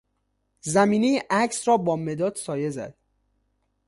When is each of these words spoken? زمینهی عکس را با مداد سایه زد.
زمینهی 0.61 1.17
عکس 1.29 1.67
را 1.67 1.77
با 1.77 1.95
مداد 1.95 2.35
سایه 2.35 2.69
زد. 2.69 2.97